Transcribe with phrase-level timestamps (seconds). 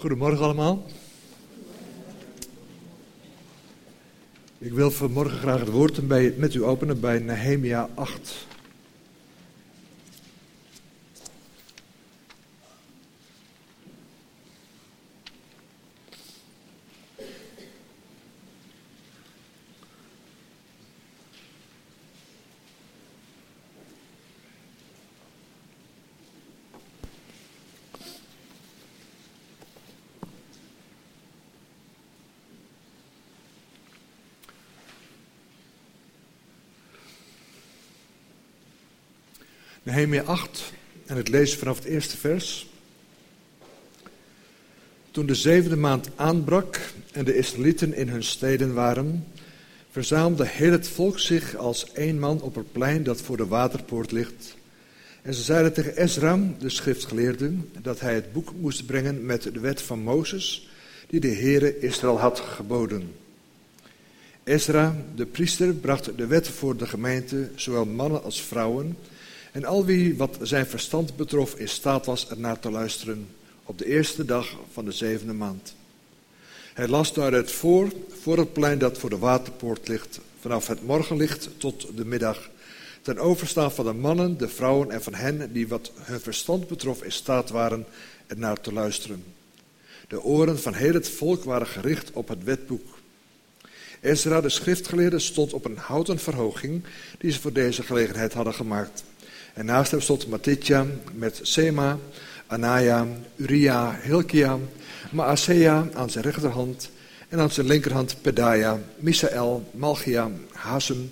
[0.00, 0.84] Goedemorgen allemaal.
[4.58, 8.46] Ik wil vanmorgen graag het woord met u openen bij Nehemia 8.
[39.90, 40.72] Nehemia 8
[41.06, 42.68] en het lezen vanaf het eerste vers.
[45.10, 46.80] Toen de zevende maand aanbrak
[47.12, 49.26] en de Israëlieten in hun steden waren,
[49.90, 54.12] verzamelde heel het volk zich als één man op het plein dat voor de waterpoort
[54.12, 54.56] ligt.
[55.22, 57.52] En ze zeiden tegen Ezra, de schriftgeleerde,
[57.82, 60.68] dat hij het boek moest brengen met de wet van Mozes,
[61.08, 63.14] die de Heere Israël had geboden.
[64.44, 68.96] Ezra, de priester, bracht de wet voor de gemeente, zowel mannen als vrouwen,
[69.52, 73.28] en al wie wat zijn verstand betrof in staat was ernaar te luisteren
[73.64, 75.74] op de eerste dag van de zevende maand.
[76.74, 81.48] Hij las daaruit voor, voor het plein dat voor de waterpoort ligt, vanaf het morgenlicht
[81.56, 82.50] tot de middag,
[83.02, 87.02] ten overstaan van de mannen, de vrouwen en van hen die wat hun verstand betrof
[87.02, 87.86] in staat waren
[88.26, 89.24] ernaar te luisteren.
[90.08, 92.98] De oren van heel het volk waren gericht op het wetboek.
[94.00, 96.82] Ezra, de schriftgeleerde, stond op een houten verhoging
[97.18, 99.04] die ze voor deze gelegenheid hadden gemaakt.
[99.60, 101.98] En naast hem stond Matitja met Sema,
[102.46, 104.58] Anaya, Uria, Hilkia,
[105.10, 106.90] Maasea aan zijn rechterhand
[107.28, 111.10] en aan zijn linkerhand Pedaya, Misael, Malchia, Hasem,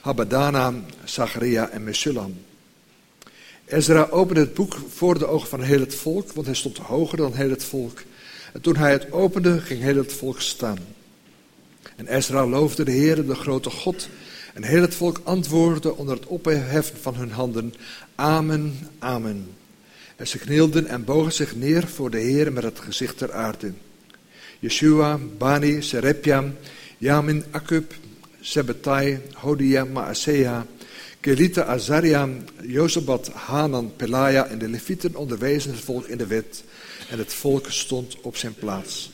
[0.00, 0.74] Habadana,
[1.04, 2.34] Zacharia en Mesulam.
[3.64, 7.16] Ezra opende het boek voor de ogen van heel het volk, want hij stond hoger
[7.16, 8.02] dan heel het volk.
[8.52, 10.78] En toen hij het opende, ging heel het volk staan.
[11.96, 14.08] En Ezra loofde de Heer, de grote God,
[14.58, 17.74] en heel het volk antwoordde onder het opheffen van hun handen,
[18.14, 19.46] Amen, Amen.
[20.16, 23.72] En ze knielden en bogen zich neer voor de Heer met het gezicht ter aarde.
[24.58, 26.44] Yeshua, Bani, Serepja,
[26.96, 27.92] Yamin, Akub,
[28.40, 30.66] Sebetai, Hodia, Maasea,
[31.20, 32.28] Kelita, Azaria,
[32.62, 36.64] Jozabat, Hanan, Pelaya en de Levieten onderwezen het volk in de wet.
[37.10, 39.10] En het volk stond op zijn plaats.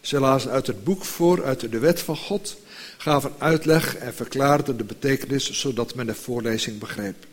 [0.00, 2.56] Ze lazen uit het boek voor uit de wet van God
[2.98, 7.26] gaven uitleg en verklaarden de betekenis zodat men de voorlezing begreep.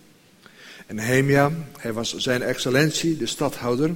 [0.87, 3.95] En Nehemia, hij was zijn excellentie, de stadhouder,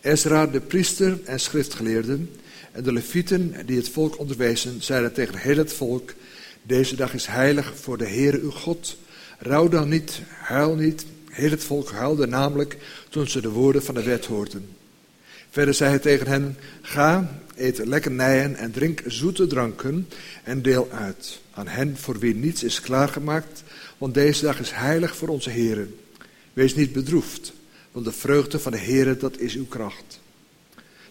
[0.00, 2.30] Ezra, de priester en schriftgeleerden,
[2.72, 6.12] en de levieten die het volk onderwezen, zeiden tegen heel het volk,
[6.62, 8.96] deze dag is heilig voor de Heere uw God.
[9.38, 11.04] Rouw dan niet, huil niet.
[11.30, 12.76] Heel het volk huilde namelijk
[13.08, 14.68] toen ze de woorden van de wet hoorden.
[15.50, 20.08] Verder zei hij tegen hen, ga, eet lekkernijen en drink zoete dranken
[20.44, 23.62] en deel uit aan hen voor wie niets is klaargemaakt,
[23.98, 25.94] want deze dag is heilig voor onze Heren.
[26.52, 27.52] Wees niet bedroefd,
[27.92, 30.20] want de vreugde van de Heren, dat is uw kracht.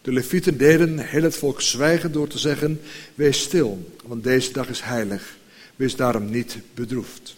[0.02, 2.82] De levieten deden heel het volk zwijgen door te zeggen,
[3.16, 5.38] wees stil, want deze dag is heilig.
[5.76, 7.36] Wees daarom niet bedroefd.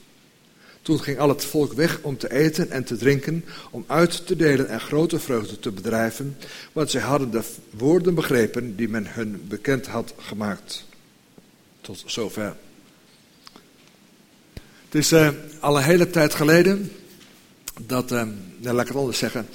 [0.82, 4.36] Toen ging al het volk weg om te eten en te drinken, om uit te
[4.36, 6.38] delen en grote vreugde te bedrijven,
[6.72, 10.86] want zij hadden de woorden begrepen die men hun bekend had gemaakt.
[11.82, 12.56] Tot zover.
[14.86, 16.92] Het is uh, al een hele tijd geleden
[17.86, 18.24] dat, uh,
[18.58, 19.48] nou, laat ik het anders zeggen.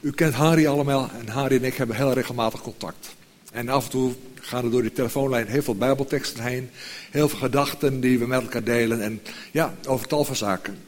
[0.00, 3.14] U kent Harry allemaal en Harry en ik hebben heel regelmatig contact.
[3.56, 6.70] En af en toe gaan er door die telefoonlijn heel veel bijbelteksten heen.
[7.10, 9.00] Heel veel gedachten die we met elkaar delen.
[9.02, 10.78] En ja, over tal van zaken.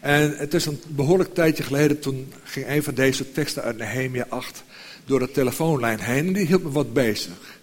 [0.00, 4.26] En het is een behoorlijk tijdje geleden, toen ging een van deze teksten uit Nehemia
[4.28, 4.64] 8
[5.04, 6.26] door de telefoonlijn heen.
[6.26, 7.60] En die hield me wat bezig.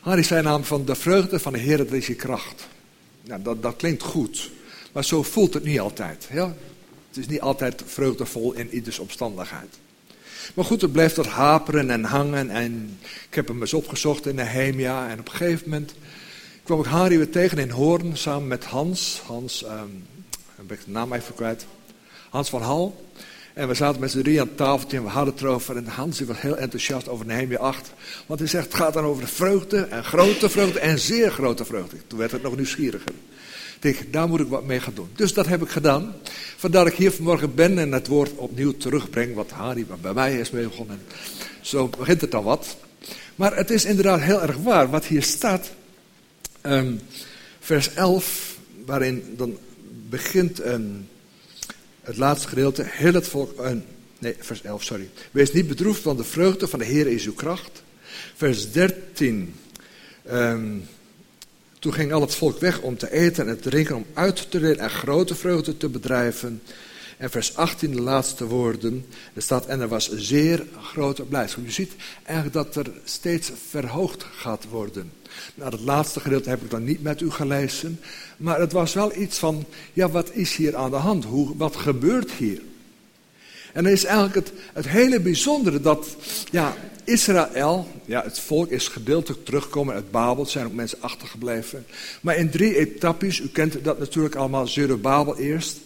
[0.00, 2.68] Harry zei namelijk van de vreugde van de Heer, dat is je kracht.
[3.24, 4.50] Nou, dat, dat klinkt goed.
[4.92, 6.28] Maar zo voelt het niet altijd.
[6.28, 9.78] Het is niet altijd vreugdevol in ieders omstandigheid.
[10.54, 12.50] Maar goed, het bleef dat haperen en hangen.
[12.50, 12.98] En
[13.28, 15.08] ik heb hem eens opgezocht in Nehemia.
[15.08, 15.94] En op een gegeven moment
[16.62, 19.22] kwam ik Harry weer tegen in Hoorn samen met Hans.
[19.26, 19.64] Hans,
[20.56, 21.66] heb ik de naam even kwijt.
[22.30, 23.06] Hans van Hal.
[23.54, 25.76] En we zaten met z'n drie aan tafeltje en we hadden het erover.
[25.76, 27.92] En Hans was heel enthousiast over Nehemia 8.
[28.26, 31.64] Want hij zegt, het gaat dan over de vreugde en grote vreugde en zeer grote
[31.64, 31.96] vreugde.
[32.06, 33.12] Toen werd het nog nieuwsgieriger.
[33.80, 35.08] Denk, daar moet ik wat mee gaan doen.
[35.16, 36.14] Dus dat heb ik gedaan.
[36.56, 39.34] Vandaar dat ik hier vanmorgen ben en het woord opnieuw terugbreng.
[39.34, 41.00] Wat Harry bij mij is mee begonnen.
[41.60, 42.76] Zo begint het dan wat.
[43.34, 44.90] Maar het is inderdaad heel erg waar.
[44.90, 45.70] Wat hier staat,
[46.62, 47.00] um,
[47.60, 49.58] vers 11, waarin dan
[50.08, 51.08] begint um,
[52.02, 52.84] het laatste gedeelte.
[52.86, 53.70] Heel het volk, uh,
[54.18, 55.08] nee, vers 11, sorry.
[55.30, 57.82] Wees niet bedroefd, want de vreugde van de Heer is uw kracht.
[58.34, 59.54] Vers 13.
[60.24, 60.76] Ehm,
[61.78, 64.58] toen ging al het volk weg om te eten en te drinken, om uit te
[64.58, 66.62] delen en grote vreugde te bedrijven.
[67.18, 69.06] En vers 18, de laatste woorden.
[69.34, 71.64] Er staat, en er was zeer grote blijdschap.
[71.64, 71.92] Je ziet
[72.22, 75.12] eigenlijk dat er steeds verhoogd gaat worden.
[75.54, 78.00] Nou, het laatste gedeelte heb ik dan niet met u gelezen.
[78.36, 81.24] Maar het was wel iets van, ja, wat is hier aan de hand?
[81.24, 82.60] Hoe, wat gebeurt hier?
[83.72, 86.16] En dan is eigenlijk het, het hele bijzondere dat,
[86.50, 90.46] ja, Israël, ja, het volk is gedeeltelijk teruggekomen uit Babel.
[90.46, 91.86] Zijn ook mensen achtergebleven.
[92.20, 95.76] Maar in drie etappes, u kent dat natuurlijk allemaal, Zerubabel eerst.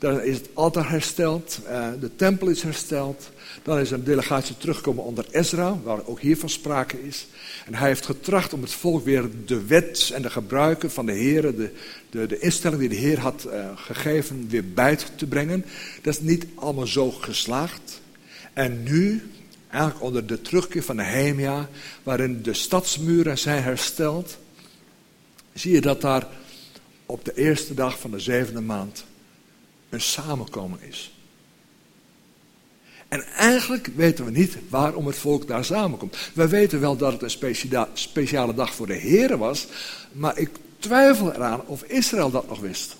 [0.00, 3.30] Dan is het altaar hersteld, uh, de tempel is hersteld.
[3.62, 7.26] Dan is een delegatie teruggekomen onder Ezra, waar ook hiervan sprake is.
[7.66, 11.12] En hij heeft getracht om het volk weer de wet en de gebruiken van de
[11.12, 11.70] Heer, de,
[12.10, 15.64] de, de instelling die de Heer had uh, gegeven, weer bij te brengen.
[16.02, 18.00] Dat is niet allemaal zo geslaagd.
[18.52, 19.30] En nu,
[19.70, 21.68] eigenlijk onder de terugkeer van Nehemia,
[22.02, 24.38] waarin de stadsmuren zijn hersteld,
[25.52, 26.26] zie je dat daar
[27.06, 29.04] op de eerste dag van de zevende maand
[29.90, 31.12] een samenkomen is.
[33.08, 36.16] En eigenlijk weten we niet waarom het volk daar samenkomt.
[36.34, 39.66] We weten wel dat het een speciale dag voor de Heer was,
[40.12, 42.96] maar ik twijfel eraan of Israël dat nog wist.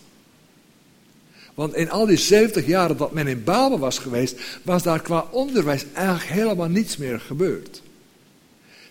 [1.55, 5.27] Want in al die 70 jaren dat men in Babel was geweest, was daar qua
[5.31, 7.83] onderwijs eigenlijk helemaal niets meer gebeurd.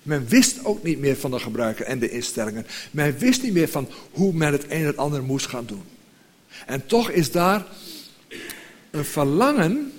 [0.04, 2.66] Men wist ook niet meer van de gebruiken en de instellingen.
[2.92, 5.84] Men wist niet meer van hoe men het een en het ander moest gaan doen.
[6.66, 7.66] En toch is daar
[8.92, 9.94] een verlangen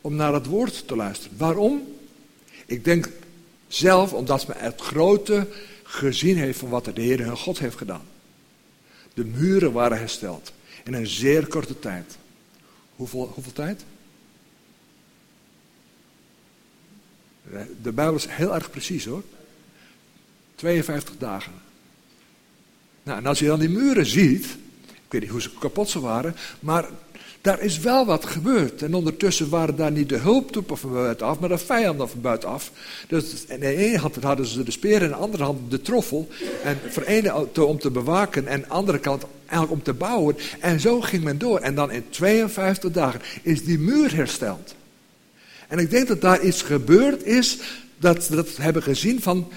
[0.00, 1.38] om naar het woord te luisteren.
[1.38, 1.96] Waarom?
[2.66, 3.10] Ik denk
[3.68, 5.46] zelf omdat men het grote
[5.82, 8.06] gezien heeft van wat de Heer hun God heeft gedaan.
[9.14, 10.52] De muren waren hersteld
[10.84, 12.16] in een zeer korte tijd.
[12.96, 13.84] Hoeveel, hoeveel tijd?
[17.82, 19.22] De Bijbel is heel erg precies hoor.
[20.54, 21.52] 52 dagen.
[23.02, 24.44] Nou, en als je dan die muren ziet,
[24.86, 26.88] ik weet niet hoe ze kapot ze waren, maar
[27.40, 28.82] daar is wel wat gebeurd.
[28.82, 32.72] En ondertussen waren daar niet de hulptroepen van buitenaf, maar de vijanden van buitenaf.
[33.08, 36.28] Dus in de ene hand hadden ze de speer, in de andere hand de troffel.
[36.64, 40.36] En voor ene om te bewaken en de andere kant eigenlijk om te bouwen.
[40.60, 41.58] En zo ging men door.
[41.58, 44.74] En dan in 52 dagen is die muur hersteld.
[45.68, 47.58] En ik denk dat daar iets gebeurd is,
[47.98, 49.52] dat ze dat hebben gezien van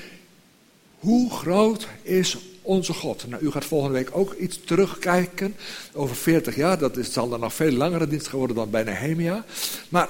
[1.00, 3.28] hoe groot is onze God.
[3.28, 5.56] Nou, u gaat volgende week ook iets terugkijken
[5.94, 6.78] over 40 jaar.
[6.78, 9.46] Dat is, zal dan nog veel langere dienst geworden dan bij Nehemia.
[9.90, 10.10] Maar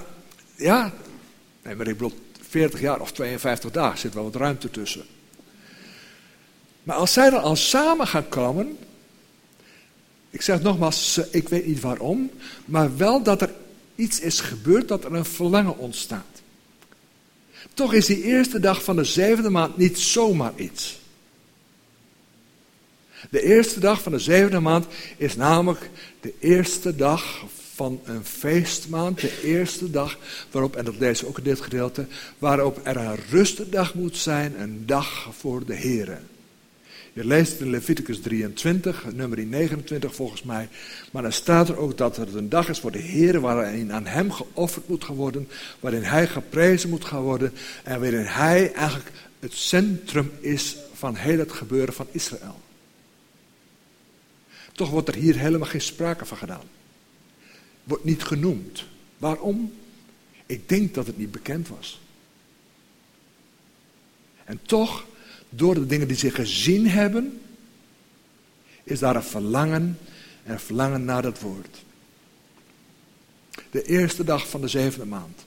[0.55, 0.93] ja,
[1.63, 2.13] nee, maar ik bedoel
[2.49, 5.05] 40 jaar of 52 dagen, zit wel wat ruimte tussen.
[6.83, 8.77] Maar als zij dan al samen gaan komen,
[10.29, 12.31] ik zeg nogmaals, ik weet niet waarom,
[12.65, 13.53] maar wel dat er
[13.95, 16.41] iets is gebeurd, dat er een verlangen ontstaat.
[17.73, 21.00] Toch is die eerste dag van de zevende maand niet zomaar iets.
[23.29, 24.85] De eerste dag van de zevende maand
[25.17, 25.89] is namelijk
[26.21, 27.45] de eerste dag
[27.75, 29.21] van een feestmaand.
[29.21, 30.17] De eerste dag
[30.51, 32.05] waarop, en dat we ook in dit gedeelte,
[32.37, 36.27] waarop er een rustdag moet zijn, een dag voor de Heren.
[37.13, 40.69] Je leest in Leviticus 23, nummer 29 volgens mij.
[41.11, 44.05] Maar dan staat er ook dat het een dag is voor de Heer waarin aan
[44.05, 45.47] hem geofferd moet gaan worden.
[45.79, 47.53] Waarin hij geprezen moet gaan worden.
[47.83, 52.59] En waarin hij eigenlijk het centrum is van heel het gebeuren van Israël.
[54.71, 56.65] Toch wordt er hier helemaal geen sprake van gedaan.
[57.83, 58.85] Wordt niet genoemd.
[59.17, 59.73] Waarom?
[60.45, 62.01] Ik denk dat het niet bekend was.
[64.43, 65.05] En toch,
[65.49, 67.41] door de dingen die ze gezien hebben,
[68.83, 69.99] is daar een verlangen
[70.43, 71.83] en een verlangen naar dat woord.
[73.69, 75.43] De eerste dag van de zevende maand.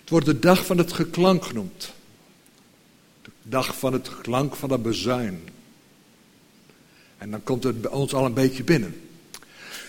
[0.00, 1.92] Het wordt de dag van het geklank genoemd.
[3.22, 5.48] De dag van het klank van de bezuin.
[7.18, 9.00] En dan komt het bij ons al een beetje binnen.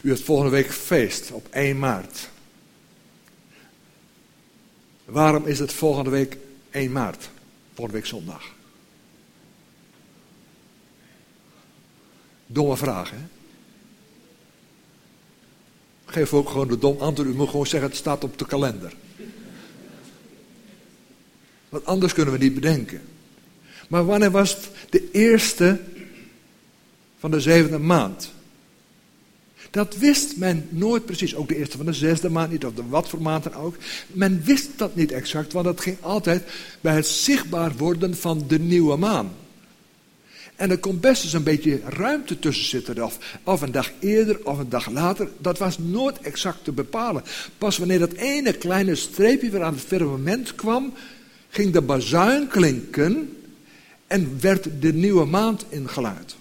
[0.02, 2.30] U hebt volgende week feest op 1 maart.
[5.06, 6.38] Waarom is het volgende week
[6.70, 7.30] 1 maart?
[7.74, 8.54] Volgende week zondag.
[12.46, 13.18] Domme vraag, hè?
[16.06, 17.30] Geef ook gewoon de dom antwoord.
[17.30, 18.94] U moet gewoon zeggen, het staat op de kalender.
[21.70, 23.02] Want anders kunnen we niet bedenken.
[23.90, 25.80] Maar wanneer was het de eerste
[27.20, 28.32] van de zevende maand.
[29.72, 31.36] Dat wist men nooit precies.
[31.36, 33.76] Ook de eerste van de zesde maand niet, of de wat voor maand dan ook.
[34.08, 36.44] Men wist dat niet exact, want dat ging altijd
[36.82, 39.32] bij het zichtbaar worden van de nieuwe maan.
[40.56, 43.04] En er kon best eens een beetje ruimte tussen zitten.
[43.04, 45.30] Of, of een dag eerder of een dag later.
[45.38, 47.24] Dat was nooit exact te bepalen.
[47.58, 50.94] Pas wanneer dat ene kleine streepje weer aan het firmament kwam.
[51.50, 53.38] ging de bazuin klinken
[54.08, 56.36] en werd de nieuwe maand ingeluid.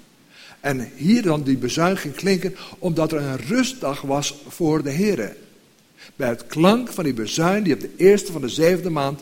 [0.60, 5.36] En hier dan die bezuin ging klinken, omdat er een rustdag was voor de Heer.
[6.16, 9.20] Bij het klank van die bezuin, die op de eerste van de zevende maand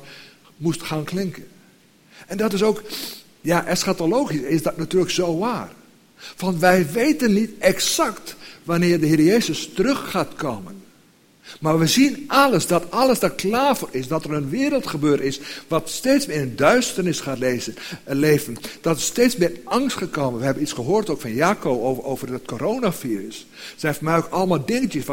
[0.56, 1.46] moest gaan klinken.
[2.26, 2.82] En dat is ook,
[3.40, 5.70] ja, eschatologisch is dat natuurlijk zo waar.
[6.16, 10.84] Van wij weten niet exact wanneer de Heer Jezus terug gaat komen.
[11.60, 14.08] Maar we zien alles, dat alles daar klaar voor is.
[14.08, 18.56] Dat er een wereldgebeuren is wat steeds meer in duisternis gaat lezen, eh, leven.
[18.80, 20.38] Dat er steeds meer angst gekomen.
[20.38, 23.46] We hebben iets gehoord ook van Jaco over, over het coronavirus.
[23.76, 25.04] Zijn voor mij ook allemaal dingetjes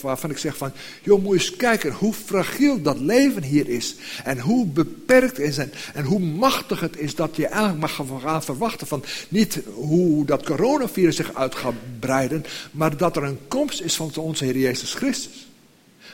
[0.00, 0.72] waarvan ik zeg van...
[1.02, 3.96] joh, moet je eens kijken hoe fragiel dat leven hier is.
[4.24, 8.42] En hoe beperkt is en, en hoe machtig het is dat je eigenlijk mag gaan
[8.42, 9.04] verwachten van...
[9.28, 12.44] niet hoe dat coronavirus zich uit gaat breiden...
[12.70, 15.51] maar dat er een komst is van onze Heer Jezus Christus.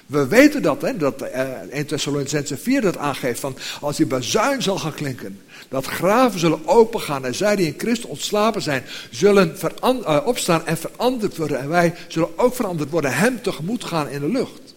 [0.09, 4.62] We weten dat, hè, dat uh, 1 Thessalonicense 4 dat aangeeft, van als die bazuin
[4.62, 9.57] zal gaan klinken, dat graven zullen opengaan en zij die in Christus ontslapen zijn, zullen
[9.83, 11.59] uh, opstaan en veranderd worden.
[11.59, 14.75] En wij zullen ook veranderd worden, hem tegemoet gaan in de lucht.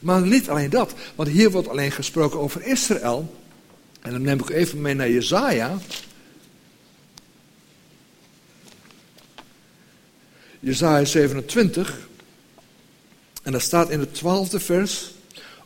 [0.00, 3.34] Maar niet alleen dat, want hier wordt alleen gesproken over Israël.
[4.00, 5.78] En dan neem ik even mee naar Jezaja.
[10.60, 12.10] Jezaja 27.
[13.42, 15.14] En dat staat in het twaalfde vers.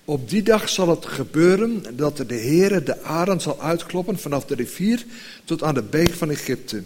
[0.05, 4.55] Op die dag zal het gebeuren dat de Heere de arend zal uitkloppen vanaf de
[4.55, 5.05] rivier
[5.45, 6.83] tot aan de beek van Egypte.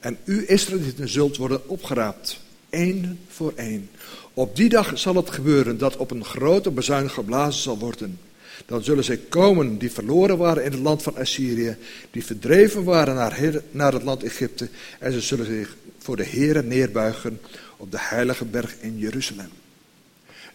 [0.00, 3.90] En u Israëlieten zult worden opgeraapt, één voor één.
[4.34, 8.18] Op die dag zal het gebeuren dat op een grote bezuin geblazen zal worden.
[8.66, 11.76] Dan zullen zij komen die verloren waren in het land van Assyrië,
[12.10, 14.68] die verdreven waren naar, naar het land Egypte.
[14.98, 17.40] En ze zullen zich voor de Heere neerbuigen
[17.76, 19.50] op de heilige berg in Jeruzalem.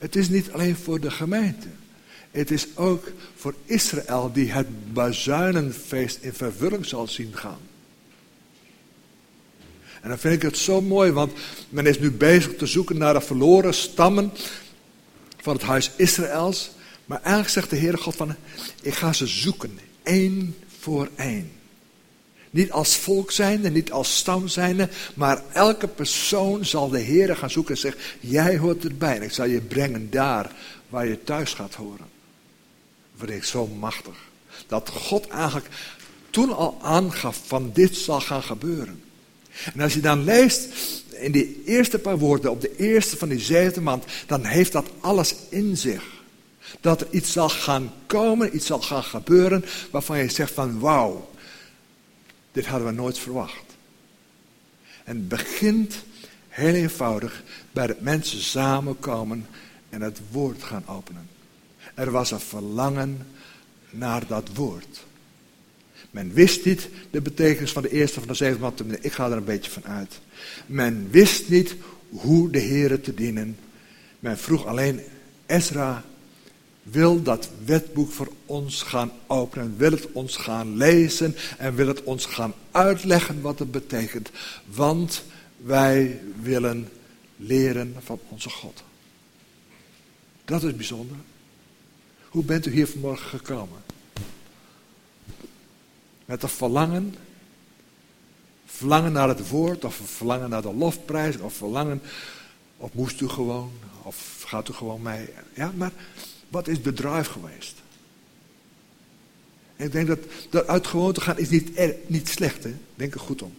[0.06, 1.68] Het is niet alleen voor de gemeente.
[2.32, 7.60] Het is ook voor Israël die het bazuinenfeest in vervulling zal zien gaan.
[10.02, 11.32] En dan vind ik het zo mooi, want
[11.70, 14.32] men is nu bezig te zoeken naar de verloren stammen
[15.38, 16.72] van het huis Israëls.
[17.06, 18.36] Maar eigenlijk zegt de Heere God van,
[18.82, 21.52] ik ga ze zoeken, één voor één.
[22.56, 27.50] Niet als volk zijnde, niet als stam zijnde, maar elke persoon zal de Heer gaan
[27.50, 30.52] zoeken en zeggen, jij hoort erbij en ik zal je brengen daar
[30.90, 32.06] waar je thuis gaat horen.
[33.18, 34.16] Vind ik zo machtig.
[34.68, 35.68] Dat God eigenlijk
[36.30, 39.04] toen al aangaf van dit zal gaan gebeuren.
[39.74, 40.68] En als je dan leest
[41.12, 44.90] in die eerste paar woorden op de eerste van die zevende maand, dan heeft dat
[45.00, 46.04] alles in zich.
[46.82, 51.34] Dat er iets zal gaan komen, iets zal gaan gebeuren waarvan je zegt van wauw,
[52.56, 53.78] dit hadden we nooit verwacht.
[55.04, 56.04] En het begint
[56.48, 59.48] heel eenvoudig bij dat mensen samenkomen
[59.90, 61.30] en het woord gaan openen.
[61.94, 63.28] Er was een verlangen
[63.90, 65.06] naar dat woord.
[66.12, 69.04] Men wist niet de betekenis van de eerste van de zeven maanden.
[69.04, 70.20] Ik ga er een beetje van uit.
[70.66, 71.76] Men wist niet
[72.10, 73.58] hoe de Heeren te dienen.
[74.20, 75.02] Men vroeg alleen
[75.46, 76.04] Ezra
[76.92, 82.04] wil dat wetboek voor ons gaan openen, wil het ons gaan lezen en wil het
[82.04, 84.30] ons gaan uitleggen wat het betekent.
[84.66, 85.24] Want
[85.58, 86.90] wij willen
[87.38, 88.84] leren van onze God.
[90.46, 91.18] Dat is bijzonder.
[92.30, 93.80] Hoe bent u hier vanmorgen gekomen?
[96.26, 97.16] Met een verlangen?
[98.66, 102.02] Verlangen naar het woord, of verlangen naar de lofprijs, of verlangen,
[102.78, 105.30] of moest u gewoon, of gaat u gewoon mee?
[105.54, 105.92] Ja, maar
[106.56, 107.82] wat is de drive geweest?
[109.76, 110.20] Ik denk dat,
[110.50, 111.72] dat uit gewoonte gaan is niet,
[112.08, 112.64] niet slecht.
[112.64, 112.74] Hè?
[112.96, 113.54] Denk er goed om.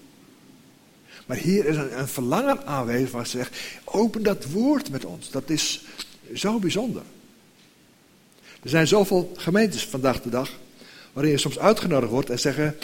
[1.26, 5.30] Maar hier is een, een verlangen aanwezig waar ze zegt, open dat woord met ons.
[5.30, 5.84] Dat is
[6.34, 7.02] zo bijzonder.
[8.62, 10.50] Er zijn zoveel gemeentes vandaag de dag
[11.12, 12.76] waarin je soms uitgenodigd wordt en zeggen,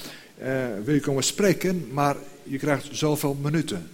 [0.42, 3.90] uh, wil je komen spreken, maar je krijgt zoveel minuten.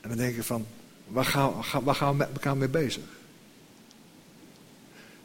[0.00, 0.66] En dan denk je van,
[1.06, 3.02] waar gaan we met elkaar mee bezig?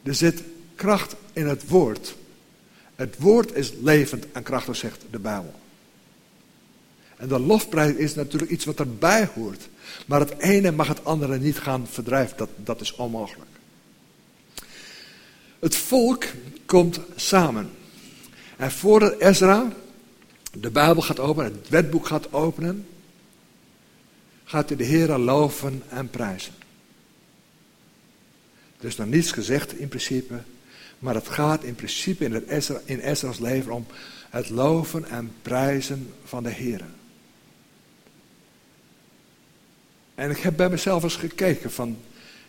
[0.02, 0.42] Er zit
[0.74, 2.14] kracht in het woord.
[2.94, 5.54] Het woord is levend en krachtig, zegt de Bijbel.
[7.16, 9.68] En de lofprijs is natuurlijk iets wat erbij hoort.
[10.06, 12.36] Maar het ene mag het andere niet gaan verdrijven.
[12.36, 13.50] Dat, dat is onmogelijk.
[15.58, 16.24] Het volk
[16.66, 17.70] komt samen.
[18.56, 19.72] En voordat Ezra
[20.52, 22.86] de Bijbel gaat openen, het wetboek gaat openen,
[24.44, 26.52] gaat hij de Heer loven en prijzen.
[28.80, 30.42] Is nog niets gezegd in principe.
[30.98, 33.86] Maar het gaat in principe in, het Ezra, in Ezra's leven om
[34.30, 36.84] het loven en prijzen van de Heer.
[40.14, 41.98] En ik heb bij mezelf eens gekeken van,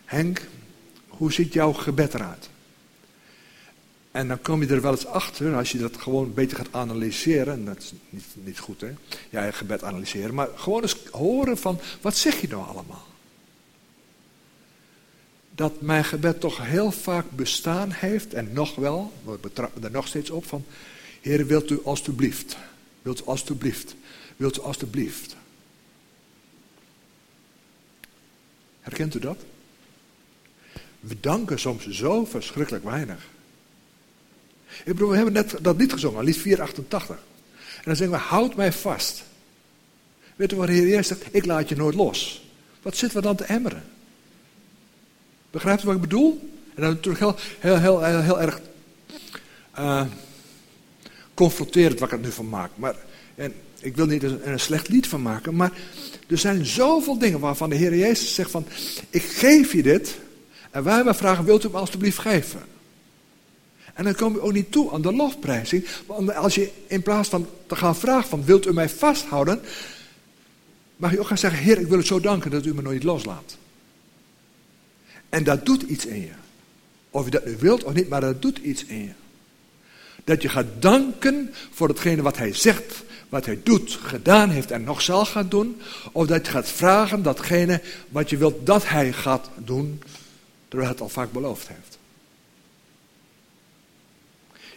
[0.05, 0.47] Henk,
[1.07, 2.50] hoe ziet jouw gebed eruit?
[4.11, 7.53] En dan kom je er wel eens achter, als je dat gewoon beetje gaat analyseren,
[7.53, 8.93] en dat is niet, niet goed hè,
[9.29, 13.07] ja, gebed analyseren, maar gewoon eens horen van, wat zeg je nou allemaal?
[15.55, 20.08] Dat mijn gebed toch heel vaak bestaan heeft, en nog wel, we betrappen er nog
[20.08, 20.65] steeds op van,
[21.22, 22.58] Heer, wilt u alstublieft,
[23.01, 23.96] wilt u alstublieft,
[24.38, 25.36] wilt u alstublieft.
[28.81, 29.38] Herkent u dat?
[31.00, 33.27] We danken soms zo verschrikkelijk weinig.
[34.67, 37.15] Ik bedoel, we hebben net dat lied gezongen, lied 488.
[37.75, 39.24] En dan zeggen we, houd mij vast.
[40.36, 41.36] Weet u wat de Heer Jezus zegt?
[41.36, 42.46] Ik laat je nooit los.
[42.81, 43.84] Wat zitten we dan te emmeren?
[45.51, 46.50] Begrijpt u wat ik bedoel?
[46.75, 48.60] En dan natuurlijk heel, heel, heel, heel, heel erg
[49.79, 50.01] uh,
[51.34, 52.72] confronterend wat ik er nu van maak.
[52.75, 52.96] Maar,
[53.36, 55.72] en ik wil niet er een slecht lied van maken, maar
[56.27, 58.65] er zijn zoveel dingen waarvan de Heer Jezus zegt van,
[59.10, 60.17] ik geef je dit.
[60.72, 62.62] En wij maar vragen, wilt u me alstublieft geven?
[63.93, 65.86] En dan kom je ook niet toe aan de lofprijzing.
[66.05, 69.62] Want als je in plaats van te gaan vragen van, wilt u mij vasthouden?
[70.96, 73.03] Mag je ook gaan zeggen, Heer, ik wil u zo danken dat u me nooit
[73.03, 73.58] loslaat.
[75.31, 76.31] En dat doet iets in je.
[77.09, 79.11] Of je dat nu wilt of niet, maar dat doet iets in je.
[80.23, 84.83] Dat je gaat danken voor hetgene wat hij zegt, wat hij doet, gedaan heeft en
[84.83, 85.81] nog zal gaan doen.
[86.11, 90.01] Of dat je gaat vragen datgene wat je wilt dat hij gaat doen,
[90.67, 92.00] terwijl hij het al vaak beloofd heeft.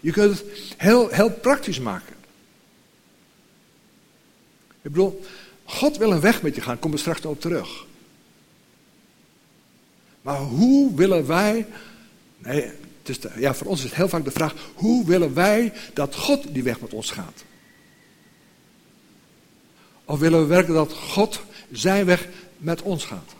[0.00, 0.44] Je kunt het
[0.76, 2.14] heel, heel praktisch maken.
[4.82, 5.24] Ik bedoel,
[5.64, 7.86] God wil een weg met je gaan, kom er straks op terug.
[10.24, 11.66] Maar hoe willen wij,
[12.38, 12.70] nee,
[13.36, 16.62] ja, voor ons is het heel vaak de vraag, hoe willen wij dat God die
[16.62, 17.44] weg met ons gaat?
[20.04, 22.28] Of willen we werken dat God zijn weg
[22.58, 23.34] met ons gaat?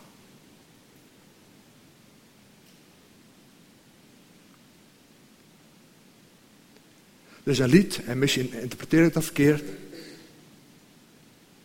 [7.43, 9.63] Dus een lied, en misschien interpreteer ik dat verkeerd.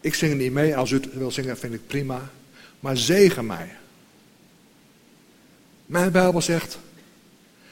[0.01, 2.31] Ik zing er niet mee, als u het wil zingen vind ik prima.
[2.81, 3.79] Maar zegen mij.
[5.90, 6.79] Mijn Bijbel zegt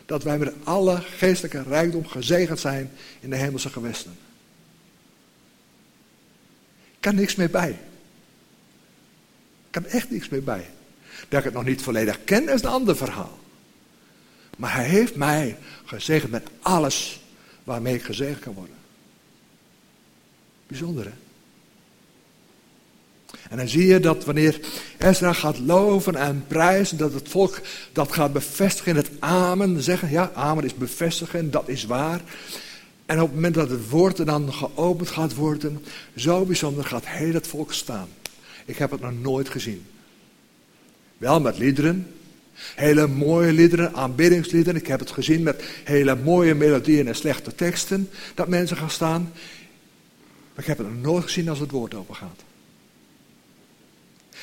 [0.07, 4.19] dat wij met alle geestelijke rijkdom gezegend zijn in de hemelse gewesten.
[7.01, 7.79] Kan niks meer bij.
[9.71, 10.71] Kan echt niks meer bij.
[11.29, 13.39] Dat ik het nog niet volledig ken is een ander verhaal.
[14.57, 17.21] Maar hij heeft mij gezegend met alles
[17.65, 18.77] waarmee ik gezegend kan worden.
[20.67, 21.28] Bijzonder hè?
[23.49, 24.61] En dan zie je dat wanneer
[24.99, 27.61] Ezra gaat loven en prijzen, dat het volk
[27.93, 29.83] dat gaat bevestigen in het amen.
[29.83, 32.21] Zeggen, ja, amen is bevestigen, dat is waar.
[33.07, 35.85] En op het moment dat het woord dan geopend gaat worden,
[36.17, 38.09] zo bijzonder gaat heel het volk staan.
[38.65, 39.87] Ik heb het nog nooit gezien.
[41.19, 42.07] Wel met liederen,
[42.75, 44.81] hele mooie liederen, aanbiddingsliederen.
[44.81, 49.33] Ik heb het gezien met hele mooie melodieën en slechte teksten, dat mensen gaan staan.
[50.55, 52.48] Maar ik heb het nog nooit gezien als het woord open gaat.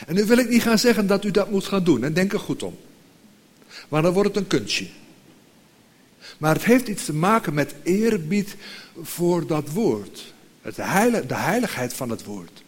[0.07, 2.03] En nu wil ik niet gaan zeggen dat u dat moet gaan doen.
[2.03, 2.77] En denk er goed om.
[3.89, 4.87] Maar dan wordt het een kunstje.
[6.37, 8.55] Maar het heeft iets te maken met eerbied
[9.01, 10.33] voor dat woord.
[10.61, 10.75] Het
[11.27, 12.63] de heiligheid van het woord.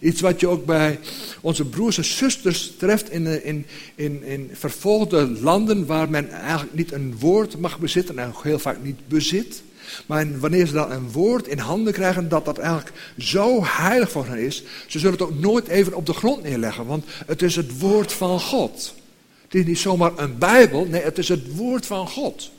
[0.00, 0.98] Iets wat je ook bij
[1.40, 6.92] onze broers en zusters treft in, in, in, in vervolgde landen waar men eigenlijk niet
[6.92, 9.62] een woord mag bezitten en heel vaak niet bezit.
[10.06, 14.26] Maar wanneer ze dan een woord in handen krijgen dat dat eigenlijk zo heilig voor
[14.26, 17.56] hen is, ze zullen het ook nooit even op de grond neerleggen, want het is
[17.56, 18.94] het woord van God.
[19.42, 22.50] Het is niet zomaar een Bijbel, nee, het is het woord van God.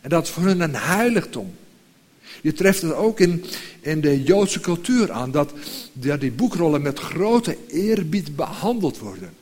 [0.00, 1.54] En dat is voor hen een heiligdom.
[2.42, 3.44] Je treft het ook in,
[3.80, 5.52] in de Joodse cultuur aan, dat,
[5.92, 9.34] dat die boekrollen met grote eerbied behandeld worden.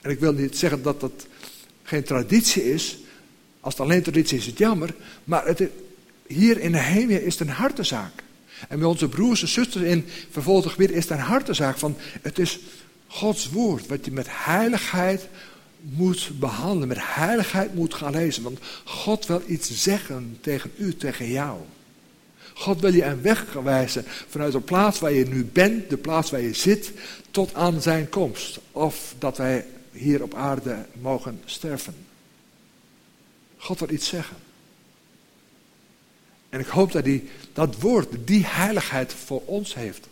[0.00, 1.26] En ik wil niet zeggen dat dat
[1.82, 2.98] geen traditie is,
[3.62, 4.94] als het alleen traditie is, is het jammer.
[5.24, 5.62] Maar het,
[6.26, 8.22] hier in Nehemia is het een hartezaak.
[8.68, 11.96] En bij onze broers en zusters in vervolgde gebied is het een hartezaak van...
[12.22, 12.58] Het is
[13.06, 15.28] Gods woord wat je met heiligheid
[15.80, 16.88] moet behandelen.
[16.88, 18.42] Met heiligheid moet gaan lezen.
[18.42, 21.58] Want God wil iets zeggen tegen u, tegen jou.
[22.54, 26.30] God wil je een weg wijzen vanuit de plaats waar je nu bent, de plaats
[26.30, 26.92] waar je zit,
[27.30, 28.60] tot aan zijn komst.
[28.72, 31.94] Of dat wij hier op aarde mogen sterven.
[33.62, 34.36] God wil iets zeggen.
[36.48, 40.06] En ik hoop dat hij dat woord, die heiligheid voor ons heeft.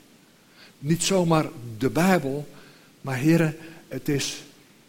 [0.79, 2.49] Niet zomaar de Bijbel,
[3.01, 3.57] maar heren,
[3.89, 4.43] het is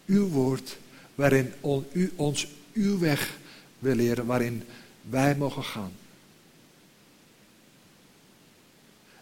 [0.06, 0.76] uw woord
[1.14, 1.52] waarin
[1.92, 3.38] u ons uw weg
[3.78, 4.64] wil leren, waarin
[5.00, 5.92] wij mogen gaan.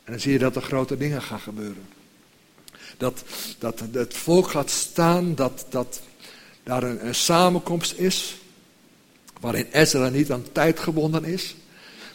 [0.05, 1.89] En dan zie je dat er grote dingen gaan gebeuren.
[2.97, 3.25] Dat,
[3.59, 6.01] dat het volk gaat staan, dat, dat
[6.63, 8.40] daar een samenkomst is
[9.41, 11.57] waarin Ezra niet aan tijd gebonden is,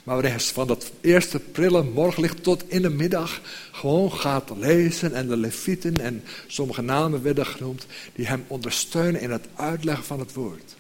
[0.04, 5.28] maar waarin van dat eerste prille morgenlicht tot in de middag gewoon gaat lezen en
[5.28, 10.34] de levieten en sommige namen werden genoemd die hem ondersteunen in het uitleggen van het
[10.34, 10.76] woord.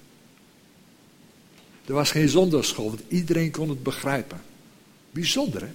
[1.85, 4.41] Er was geen zonderschool, want iedereen kon het begrijpen.
[5.11, 5.73] Bijzonder hè?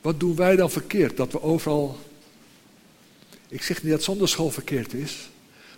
[0.00, 1.16] Wat doen wij dan verkeerd?
[1.16, 1.98] Dat we overal.
[3.48, 5.28] Ik zeg niet dat zonderschool verkeerd is.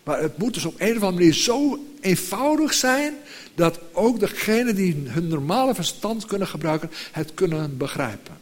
[0.02, 3.14] Maar het moet dus op een of andere manier zo eenvoudig zijn.
[3.54, 6.90] dat ook degenen die hun normale verstand kunnen gebruiken.
[7.12, 8.40] het kunnen begrijpen.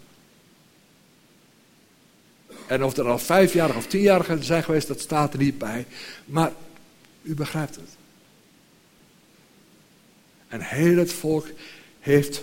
[2.67, 5.87] En of er al vijfjarigen of tienjarigen zijn geweest, dat staat er niet bij.
[6.25, 6.53] Maar
[7.23, 7.97] u begrijpt het.
[10.49, 11.47] En heel het volk
[12.01, 12.43] heeft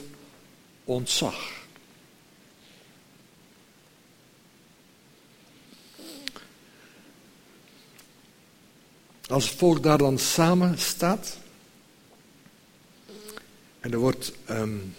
[0.84, 1.57] ontzag.
[9.28, 11.38] Als het volk daar dan samen staat.
[13.80, 14.96] En er wordt um,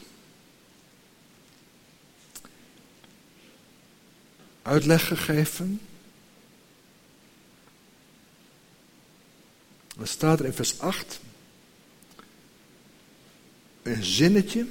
[4.62, 5.80] uitleg gegeven.
[9.96, 11.20] Dan staat er in vers 8
[13.82, 14.66] een zinnetje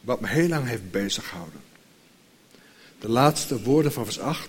[0.00, 1.60] wat me heel lang heeft bezighouden.
[2.98, 4.48] De laatste woorden van vers 8.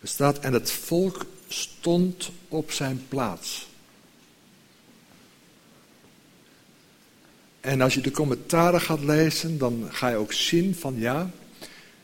[0.00, 3.67] Er staat, en het volk stond op zijn plaats.
[7.60, 11.30] En als je de commentaren gaat lezen, dan ga je ook zien van ja,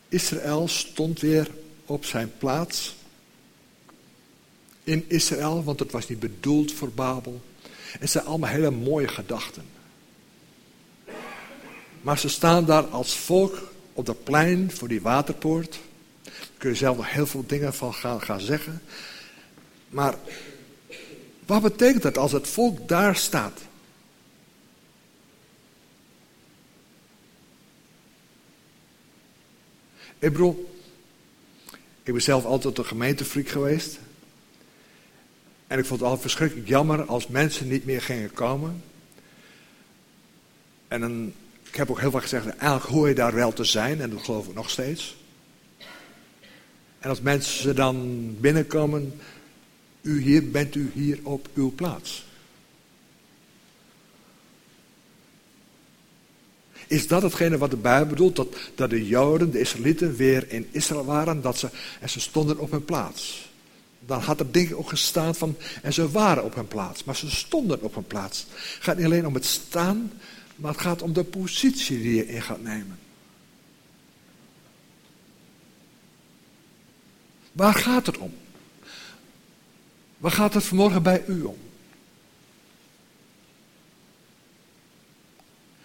[0.09, 1.51] Israël stond weer
[1.87, 2.97] op zijn plaats.
[4.85, 7.41] In Israël, want het was niet bedoeld voor Babel.
[7.99, 9.65] Het zijn allemaal hele mooie gedachten.
[12.01, 15.79] Maar ze staan daar als volk op dat plein voor die waterpoort.
[16.23, 18.83] Daar kun je zelf nog heel veel dingen van gaan, gaan zeggen.
[19.89, 20.15] Maar
[21.47, 23.61] wat betekent dat als het volk daar staat?
[30.25, 30.75] Ik bedoel,
[32.03, 33.99] ik ben zelf altijd een gemeentefreak geweest.
[35.67, 38.83] En ik vond het altijd verschrikkelijk jammer als mensen niet meer gingen komen.
[40.89, 44.01] En ik heb ook heel vaak gezegd, eigenlijk hoor je daar wel te zijn.
[44.01, 45.17] En dat geloof ik nog steeds.
[46.99, 49.21] En als mensen dan binnenkomen,
[50.01, 52.27] u hier, bent u hier op uw plaats.
[56.95, 58.37] Is dat hetgene wat de Bijbel bedoelt?
[58.37, 61.69] Dat, dat de Joden, de Israëlieten, weer in Israël waren dat ze,
[62.01, 63.51] en ze stonden op hun plaats.
[64.07, 67.31] Dan had er ik ook gestaan van, en ze waren op hun plaats, maar ze
[67.31, 68.47] stonden op hun plaats.
[68.75, 70.13] Het gaat niet alleen om het staan,
[70.57, 72.99] maar het gaat om de positie die je in gaat nemen.
[77.53, 78.35] Waar gaat het om?
[80.19, 81.59] Waar gaat het vanmorgen bij u om?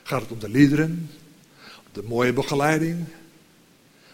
[0.09, 1.11] Gaat het om de liederen,
[1.91, 3.05] de mooie begeleiding,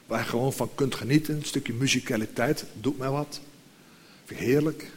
[0.05, 3.41] waar je gewoon van kunt genieten, een stukje muzikaliteit, doet mij wat.
[4.25, 4.91] Vind heerlijk.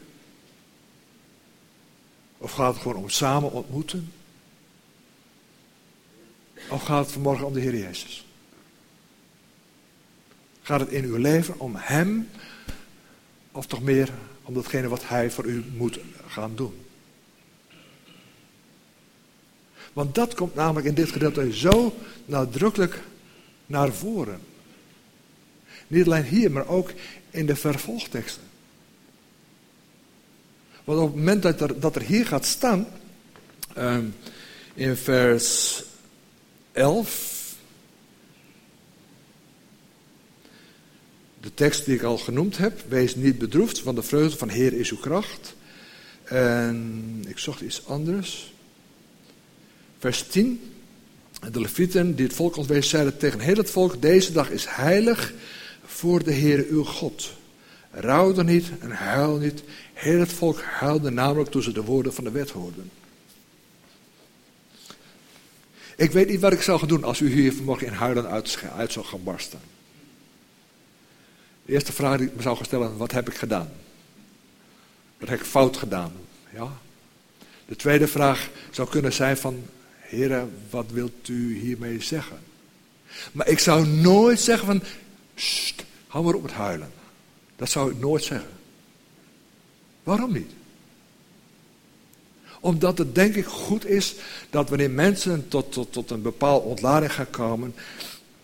[2.39, 4.13] Of gaat het gewoon om samen ontmoeten?
[6.69, 8.27] Of gaat het vanmorgen om de Heer Jezus?
[10.63, 12.29] Gaat het in uw leven om Hem,
[13.53, 16.88] of toch meer om datgene wat Hij voor u moet gaan doen?
[19.92, 23.01] Want dat komt namelijk in dit gedeelte zo nadrukkelijk
[23.66, 24.40] naar voren.
[25.87, 26.92] Niet alleen hier, maar ook
[27.31, 28.42] in de vervolgteksten.
[30.85, 32.87] Want op het moment dat er, dat er hier gaat staan,
[33.79, 33.98] uh,
[34.74, 35.83] in vers
[36.72, 37.55] 11,
[41.40, 44.72] de tekst die ik al genoemd heb, wees niet bedroefd, want de vreugde van Heer
[44.72, 45.57] is uw kracht.
[46.24, 48.53] En ik zocht iets anders.
[49.99, 50.73] Vers 10.
[51.51, 55.33] De levieten die het volk ontwees zeiden tegen heel het volk, deze dag is heilig
[55.85, 57.33] voor de Heer uw God.
[57.91, 59.63] Rouw er niet en huil niet.
[59.93, 62.91] Heel het volk huilde namelijk toen ze de woorden van de wet hoorden.
[65.97, 68.59] Ik weet niet wat ik zou gaan doen als u hier vanmorgen in huilen uit,
[68.89, 69.61] zou gaan barsten.
[71.65, 73.71] De eerste vraag die ik me zou gaan stellen, wat heb ik gedaan?
[75.19, 76.13] Wat heb ik fout gedaan?
[76.55, 76.79] Ja.
[77.67, 79.63] De tweede vraag zou kunnen zijn van,
[80.09, 82.38] Heren, wat wilt u hiermee zeggen?
[83.33, 84.83] Maar ik zou nooit zeggen van,
[86.07, 86.92] hou maar op het huilen.
[87.57, 88.51] Dat zou ik nooit zeggen.
[90.03, 90.51] Waarom niet?
[92.61, 94.14] Omdat het denk ik goed is
[94.51, 97.75] dat wanneer mensen tot, tot, tot een bepaalde ontlading gaan komen,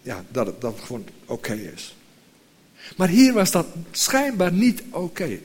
[0.03, 1.95] ja, dat dat gewoon oké is.
[2.97, 5.39] Maar hier was dat schijnbaar niet oké.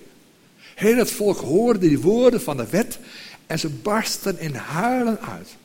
[0.75, 2.99] Heel het volk hoorde die woorden van de wet
[3.47, 5.55] en ze barsten in huilen uit.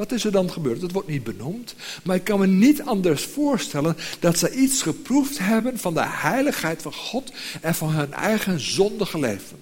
[0.00, 0.80] Wat is er dan gebeurd?
[0.80, 1.74] Dat wordt niet benoemd.
[2.02, 6.82] Maar ik kan me niet anders voorstellen dat ze iets geproefd hebben van de heiligheid
[6.82, 9.56] van God en van hun eigen zondige leven.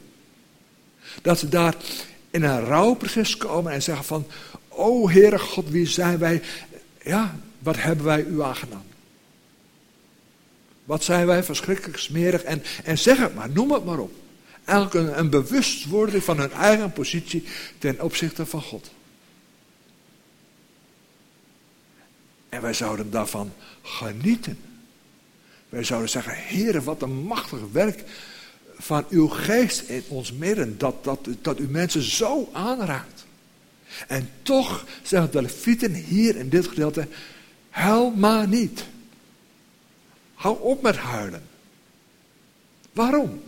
[1.23, 1.75] Dat ze daar
[2.31, 4.27] in een rouwproces komen en zeggen van,
[4.69, 6.43] o Heere God, wie zijn wij?
[7.03, 8.87] Ja, wat hebben wij u aangedaan?
[10.85, 14.13] Wat zijn wij verschrikkelijk smerig en, en zeg het maar, noem het maar op.
[14.65, 17.45] Eigenlijk een, een bewustwording van hun eigen positie
[17.79, 18.91] ten opzichte van God.
[22.49, 24.59] En wij zouden daarvan genieten.
[25.69, 28.05] Wij zouden zeggen, Heere, wat een machtig werk
[28.79, 33.27] van uw geest in ons midden, dat, dat, dat u mensen zo aanraakt.
[34.07, 37.09] En toch zeggen de levieten hier in dit gedeelte,
[37.71, 38.85] huil maar niet.
[40.35, 41.43] Hou op met huilen.
[42.93, 43.43] Waarom?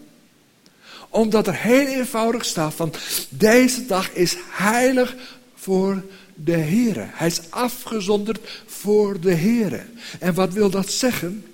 [1.09, 2.93] Omdat er heel eenvoudig staat van
[3.29, 5.17] deze dag is heilig
[5.55, 6.03] voor
[6.45, 7.07] de Heere.
[7.07, 9.81] Hij is afgezonderd voor de Heere.
[10.19, 11.45] En wat wil dat zeggen?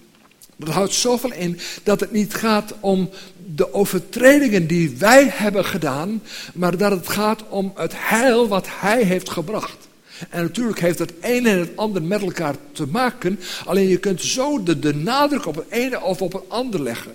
[0.57, 3.11] Dat houdt zoveel in dat het niet gaat om
[3.55, 6.22] de overtredingen die wij hebben gedaan,
[6.55, 9.88] maar dat het gaat om het heil wat Hij heeft gebracht.
[10.31, 14.22] En natuurlijk heeft het een en het ander met elkaar te maken, alleen je kunt
[14.22, 17.12] zo de, de nadruk op het ene of op het ander leggen.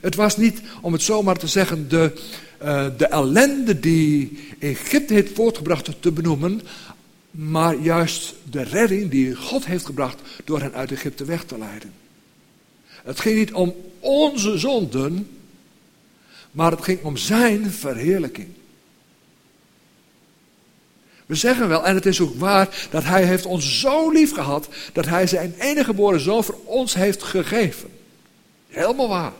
[0.00, 2.12] Het was niet, om het zomaar te zeggen, de,
[2.62, 6.60] uh, de ellende die Egypte heeft voortgebracht te benoemen,
[7.30, 11.92] maar juist de redding die God heeft gebracht door hen uit Egypte weg te leiden.
[12.86, 15.28] Het ging niet om onze zonden,
[16.50, 18.48] maar het ging om zijn verheerlijking.
[21.26, 24.68] We zeggen wel, en het is ook waar, dat hij heeft ons zo lief gehad,
[24.92, 27.90] dat hij zijn enige geboren zoon voor ons heeft gegeven.
[28.68, 29.32] Helemaal waar.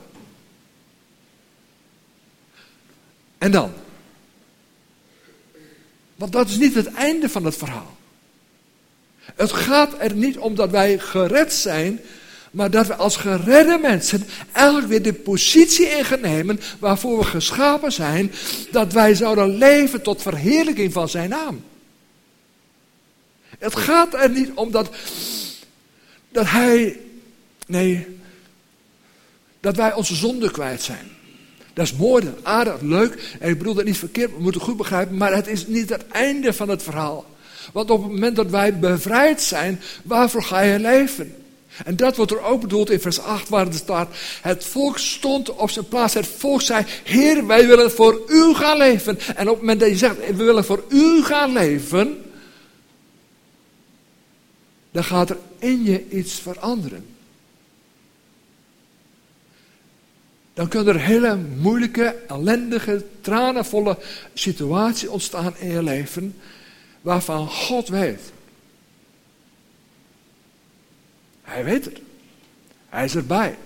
[3.38, 3.72] En dan?
[6.14, 7.96] Want dat is niet het einde van het verhaal.
[9.34, 12.00] Het gaat er niet om dat wij gered zijn,
[12.50, 17.92] maar dat we als geredde mensen eigenlijk weer de positie in nemen waarvoor we geschapen
[17.92, 18.32] zijn,
[18.70, 21.64] dat wij zouden leven tot verheerlijking van zijn naam.
[23.58, 24.90] Het gaat er niet om dat,
[26.28, 27.00] dat hij,
[27.66, 28.06] nee,
[29.60, 31.16] dat wij onze zonde kwijt zijn.
[31.78, 33.36] Dat is mooi, aardig, leuk.
[33.40, 35.16] En ik bedoel dat niet verkeerd, we moeten goed begrijpen.
[35.16, 37.26] Maar het is niet het einde van het verhaal.
[37.72, 41.34] Want op het moment dat wij bevrijd zijn, waarvoor ga je leven?
[41.84, 44.08] En dat wordt er ook bedoeld in vers 8, waar het staat:
[44.42, 46.14] Het volk stond op zijn plaats.
[46.14, 49.18] Het volk zei: Heer, wij willen voor u gaan leven.
[49.18, 52.22] En op het moment dat je zegt: We willen voor u gaan leven.
[54.90, 57.17] Dan gaat er in je iets veranderen.
[60.58, 63.98] Dan kunnen er hele moeilijke, ellendige, tranenvolle
[64.34, 66.36] situaties ontstaan in je leven,
[67.00, 68.20] waarvan God weet.
[71.42, 72.00] Hij weet het.
[72.88, 73.56] Hij is erbij.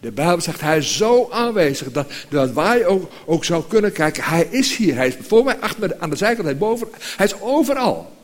[0.00, 4.24] De Bijbel zegt, hij is zo aanwezig dat, dat wij ook, ook zou kunnen kijken.
[4.24, 4.94] Hij is hier.
[4.94, 6.88] Hij is voor mij, achter me, aan de zijkant, hij boven.
[7.16, 8.16] Hij is overal.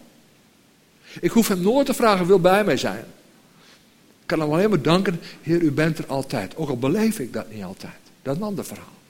[1.21, 3.05] Ik hoef hem nooit te vragen, wil bij mij zijn.
[4.21, 6.57] Ik kan hem alleen maar danken, Heer, u bent er altijd.
[6.57, 8.02] Ook al beleef ik dat niet altijd.
[8.23, 9.01] Dat is een ander verhaal.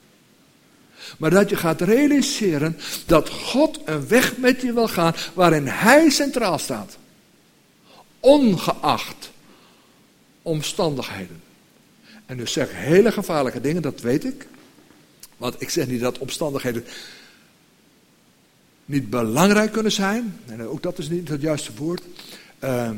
[1.18, 6.10] Maar dat je gaat realiseren dat God een weg met je wil gaan waarin Hij
[6.10, 6.98] centraal staat.
[8.20, 9.30] Ongeacht
[10.42, 11.42] omstandigheden.
[12.26, 14.46] En dus zeg hele gevaarlijke dingen, dat weet ik.
[15.36, 16.84] Want ik zeg niet dat omstandigheden
[18.84, 20.40] niet belangrijk kunnen zijn.
[20.46, 22.02] En ook dat is niet het juiste woord.
[22.64, 22.90] Uh,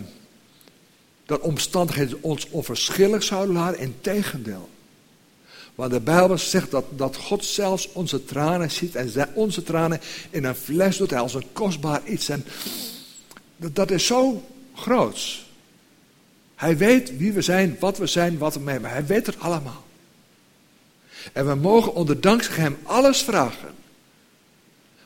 [1.27, 3.81] dat omstandigheden ons onverschillig zouden laten.
[3.81, 4.69] Integendeel.
[5.75, 10.45] Want de Bijbel zegt dat, dat God zelfs onze tranen ziet en onze tranen in
[10.45, 12.29] een fles doet als een kostbaar iets.
[12.29, 12.45] En
[13.57, 14.43] dat, is zo
[14.75, 15.53] groots.
[16.55, 18.91] Hij weet wie we zijn, wat we zijn, wat we hebben.
[18.91, 19.85] Hij weet het allemaal.
[21.33, 23.75] En we mogen onder dankzij hem alles vragen.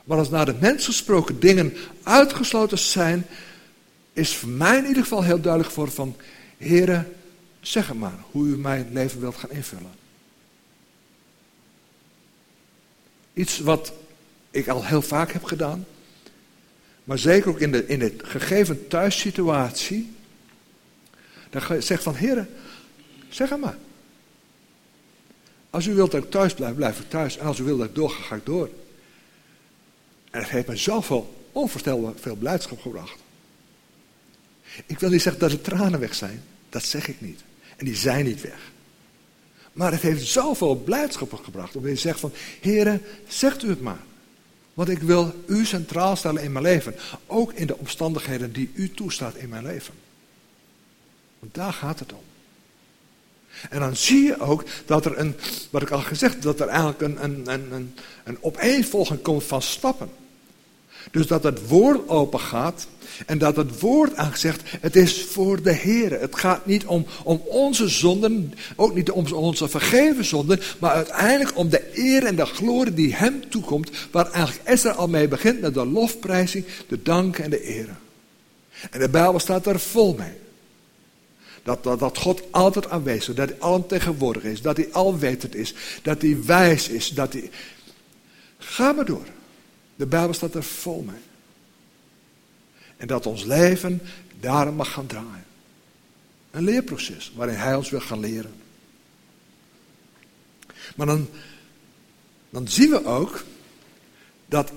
[0.03, 3.25] Maar als naar de mens gesproken dingen uitgesloten zijn,
[4.13, 6.15] is voor mij in ieder geval heel duidelijk voor van,
[6.57, 7.13] heren,
[7.61, 9.98] zeg maar hoe u mijn leven wilt gaan invullen.
[13.33, 13.93] Iets wat
[14.51, 15.85] ik al heel vaak heb gedaan.
[17.03, 20.13] Maar zeker ook in de, in de gegeven thuissituatie.
[21.49, 22.49] Dan zeg van, heren,
[23.29, 23.77] zeg maar.
[25.69, 27.37] Als u wilt dat ik thuis blijf, blijf ik thuis.
[27.37, 28.69] En als u wilt dat ik doorga, ga ik door.
[30.31, 33.17] En het heeft me zoveel onvoorstelbaar veel blijdschap gebracht.
[34.85, 36.43] Ik wil niet zeggen dat de tranen weg zijn.
[36.69, 37.41] Dat zeg ik niet.
[37.77, 38.71] En die zijn niet weg.
[39.73, 41.75] Maar het heeft zoveel blijdschap gebracht.
[41.75, 44.03] Omdat je zegt van, heren, zegt u het maar.
[44.73, 46.95] Want ik wil u centraal stellen in mijn leven.
[47.27, 49.93] Ook in de omstandigheden die u toestaat in mijn leven.
[51.39, 52.23] Want daar gaat het om.
[53.69, 55.35] En dan zie je ook dat er een,
[55.69, 60.09] wat ik al gezegd, dat er eigenlijk een, een, een, een opeenvolging komt van stappen.
[61.11, 62.87] Dus dat het woord open gaat
[63.25, 66.19] en dat het woord aangezegd, het is voor de Heer.
[66.19, 71.57] Het gaat niet om, om onze zonden, ook niet om onze vergeven zonden, maar uiteindelijk
[71.57, 75.61] om de eer en de glorie die hem toekomt, waar eigenlijk Esther al mee begint
[75.61, 77.91] met de lofprijzing, de dank en de ere.
[78.91, 80.33] En de Bijbel staat er vol mee.
[81.63, 85.73] Dat, dat, dat God altijd aanwezig is, dat hij alomtegenwoordig is, dat hij alwetend is,
[86.01, 87.49] dat hij wijs is, dat hij...
[88.57, 89.25] Ga maar door.
[89.99, 91.21] De Bijbel staat er vol mee.
[92.97, 94.01] En dat ons leven
[94.39, 95.45] daarom mag gaan draaien.
[96.51, 98.53] Een leerproces waarin Hij ons wil gaan leren.
[100.95, 101.29] Maar dan,
[102.49, 103.43] dan zien we ook
[104.45, 104.71] dat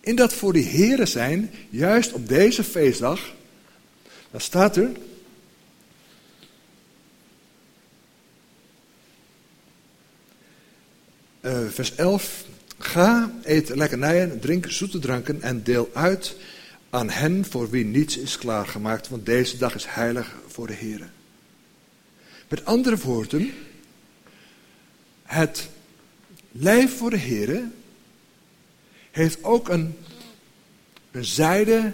[0.00, 3.34] in dat voor die heren zijn, juist op deze feestdag,
[4.30, 4.90] dan staat er.
[11.40, 12.44] Uh, vers 11.
[12.78, 16.36] Ga, eet lekkernijen, drink zoete dranken en deel uit
[16.90, 21.10] aan hen voor wie niets is klaargemaakt, want deze dag is heilig voor de Heer.
[22.48, 23.52] Met andere woorden,
[25.22, 25.68] het
[26.52, 27.62] lijf voor de Heer
[29.10, 29.96] heeft ook een,
[31.10, 31.92] een zijde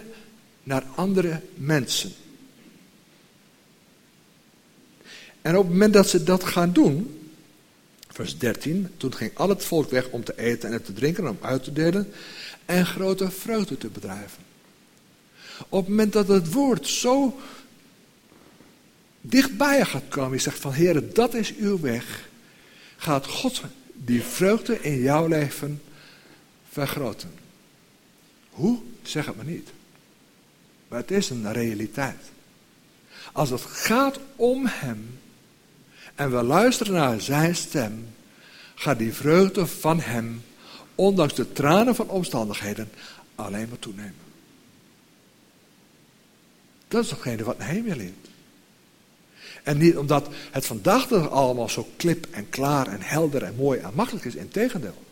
[0.63, 2.11] naar andere mensen.
[5.41, 7.24] En op het moment dat ze dat gaan doen,
[8.15, 11.29] vers 13, toen ging al het volk weg om te eten en te drinken en
[11.29, 12.11] om uit te delen
[12.65, 14.43] en grote vreugde te bedrijven.
[15.69, 17.39] Op het moment dat het woord zo
[19.21, 22.29] dichtbij je gaat komen, je zegt van Heer, dat is uw weg,
[22.97, 23.61] gaat God
[23.93, 25.81] die vreugde in jouw leven
[26.69, 27.31] vergroten.
[28.49, 28.79] Hoe?
[29.01, 29.69] Zeg het maar niet.
[30.87, 32.31] Maar het is een realiteit.
[33.31, 35.19] Als het gaat om Hem
[36.15, 38.07] en we luisteren naar Zijn stem,
[38.75, 40.43] gaat die vreugde van Hem,
[40.95, 42.89] ondanks de tranen van omstandigheden,
[43.35, 44.23] alleen maar toenemen.
[46.87, 48.27] Dat is datgene wat Nehemia leert.
[49.63, 53.91] En niet omdat het vandaag allemaal zo klip en klaar en helder en mooi en
[53.93, 55.04] makkelijk is, integendeel.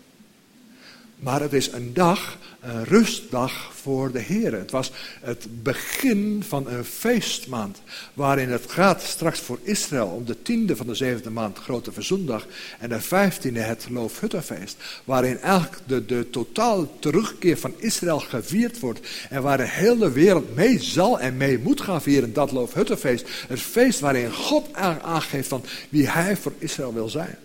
[1.24, 4.54] Maar het is een dag, een rustdag voor de Heer.
[4.54, 7.82] Het was het begin van een feestmaand.
[8.14, 12.46] Waarin het gaat straks voor Israël om de tiende van de zevende maand, grote verzoendag.
[12.80, 14.78] En de vijftiende het Loofhuttenfeest.
[15.04, 19.00] Waarin eigenlijk de, de totaal terugkeer van Israël gevierd wordt.
[19.30, 23.30] En waar de hele wereld mee zal en mee moet gaan vieren, dat Loofhuttenfeest.
[23.48, 27.38] Het feest waarin God aangeeft van wie hij voor Israël wil zijn.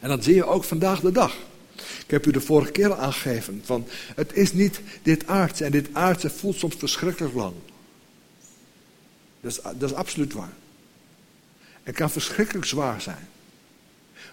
[0.00, 1.36] En dat zie je ook vandaag de dag.
[2.08, 3.60] Ik heb u de vorige keer aangegeven.
[3.64, 5.64] Van, het is niet dit aardse.
[5.64, 7.54] En dit aardse voelt soms verschrikkelijk lang.
[9.40, 10.52] Dat is, dat is absoluut waar.
[11.82, 13.28] Het kan verschrikkelijk zwaar zijn.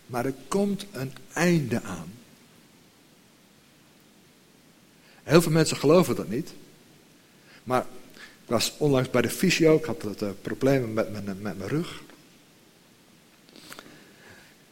[0.05, 2.13] Maar er komt een einde aan.
[5.23, 6.53] Heel veel mensen geloven dat niet.
[7.63, 7.81] Maar
[8.21, 9.75] ik was onlangs bij de fysio.
[9.75, 12.01] Ik had het, uh, problemen met mijn, met mijn rug.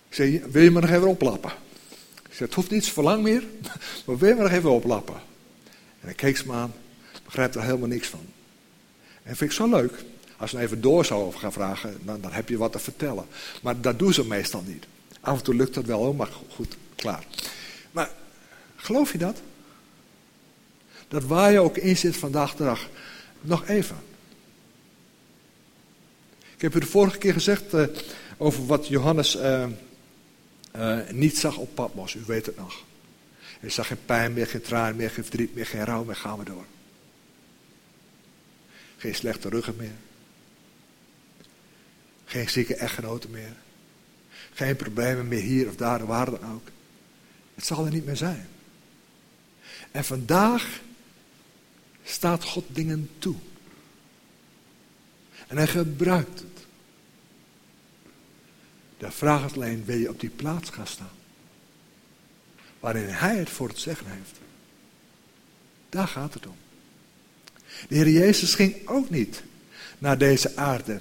[0.07, 1.51] Ik zei, wil je me nog even oplappen?
[2.33, 3.43] Ik zei, het hoeft niet zo lang meer,
[4.05, 5.15] maar je maar nog even oplappen?
[5.99, 6.73] En hij keek ze me aan,
[7.25, 8.25] begrijpt er helemaal niks van.
[9.23, 10.03] En vind ik zo leuk.
[10.37, 13.25] Als ze even door zou gaan vragen, dan, dan heb je wat te vertellen.
[13.61, 14.85] Maar dat doen ze meestal niet.
[15.19, 17.23] Af en toe lukt dat wel, maar goed, klaar.
[17.91, 18.11] Maar
[18.75, 19.41] geloof je dat?
[21.07, 22.89] Dat waar je ook in zit vandaag de dag,
[23.41, 23.97] nog even.
[26.55, 27.85] Ik heb u de vorige keer gezegd uh,
[28.37, 29.65] over wat Johannes uh,
[30.75, 32.13] uh, niet zag op Patmos.
[32.13, 32.83] U weet het nog.
[33.59, 36.15] Hij zag geen pijn meer, geen traan meer, geen verdriet meer, geen rouw meer.
[36.15, 36.65] Gaan we door.
[38.97, 39.95] Geen slechte ruggen meer.
[42.25, 43.55] Geen zieke echtgenoten meer.
[44.53, 46.67] Geen problemen meer hier of daar, waar dan ook.
[47.55, 48.47] Het zal er niet meer zijn.
[49.91, 50.81] En vandaag
[52.03, 53.35] staat God dingen toe.
[55.47, 56.52] En hij gebruikt het.
[59.03, 61.11] De vraag is alleen, wil je op die plaats gaan staan?
[62.79, 64.39] Waarin hij het voor het zeggen heeft.
[65.89, 66.55] Daar gaat het om.
[67.87, 69.43] De Heer Jezus ging ook niet
[69.97, 70.99] naar deze aarde,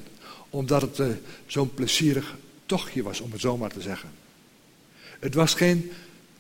[0.51, 1.07] omdat het uh,
[1.47, 2.37] zo'n plezierig
[2.67, 4.11] tochtje was, om het zo maar te zeggen.
[5.19, 5.93] Het was geen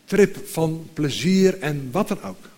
[0.05, 2.49] trip van plezier en wat dan ook.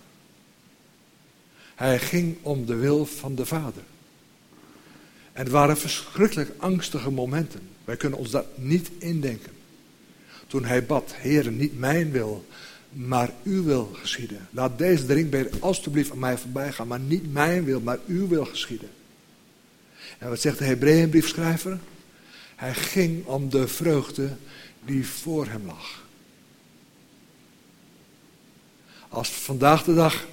[1.75, 3.83] Hij ging om de wil van de Vader.
[5.33, 7.74] En het waren verschrikkelijk angstige momenten.
[7.85, 9.51] Wij kunnen ons dat niet indenken.
[10.47, 12.45] Toen hij bad, Heer, niet mijn wil,
[12.89, 14.47] maar uw wil geschieden.
[14.51, 18.45] Laat deze drinkbeker alstublieft aan mij voorbij gaan, maar niet mijn wil, maar uw wil
[18.45, 18.89] geschieden.
[20.17, 21.79] En wat zegt de Hebreeënbriefschrijver?
[22.55, 24.29] Hij ging om de vreugde
[24.85, 26.03] die voor hem lag.
[29.09, 30.25] Als we vandaag de dag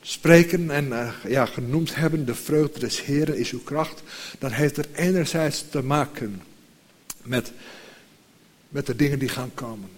[0.00, 4.02] spreken en uh, ja, genoemd hebben, de vreugde des Heren is uw kracht,
[4.38, 6.42] dan heeft het enerzijds te maken
[7.22, 7.52] met,
[8.68, 9.90] met de dingen die gaan komen.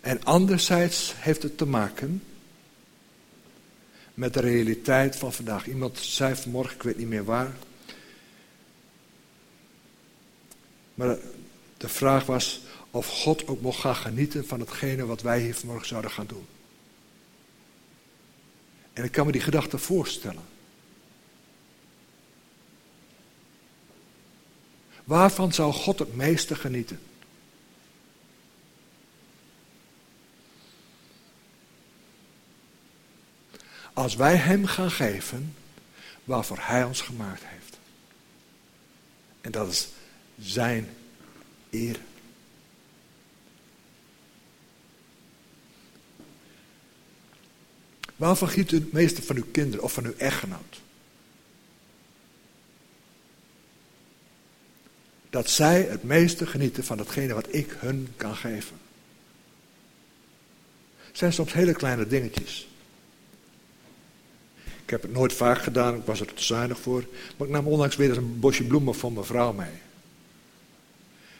[0.00, 2.22] En anderzijds heeft het te maken
[4.14, 5.66] met de realiteit van vandaag.
[5.66, 7.52] Iemand zei vanmorgen, ik weet niet meer waar.
[10.94, 11.16] Maar
[11.76, 12.60] de vraag was
[12.90, 16.46] of God ook mocht gaan genieten van hetgene wat wij hier vanmorgen zouden gaan doen.
[18.92, 20.42] En ik kan me die gedachte voorstellen.
[25.10, 27.00] Waarvan zou God het meeste genieten?
[33.92, 35.54] Als wij Hem gaan geven
[36.24, 37.78] waarvoor Hij ons gemaakt heeft.
[39.40, 39.88] En dat is
[40.38, 40.88] Zijn
[41.70, 42.00] eer.
[48.16, 50.80] Waarvan giet u het meeste van uw kinderen of van uw echtgenoot?
[55.30, 58.76] Dat zij het meeste genieten van datgene wat ik hun kan geven.
[60.96, 62.68] Het zijn soms hele kleine dingetjes.
[64.84, 67.04] Ik heb het nooit vaak gedaan, ik was er te zuinig voor.
[67.36, 69.72] Maar ik nam onlangs weer een bosje bloemen voor mijn vrouw mee.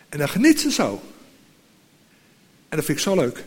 [0.09, 1.03] En dan geniet ze zo.
[2.69, 3.45] En dat vind ik zo leuk.